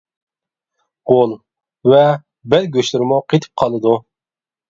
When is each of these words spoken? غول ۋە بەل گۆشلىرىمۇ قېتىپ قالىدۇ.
غول 1.11 1.35
ۋە 1.91 2.01
بەل 2.53 2.67
گۆشلىرىمۇ 2.77 3.21
قېتىپ 3.35 3.63
قالىدۇ. 3.63 3.93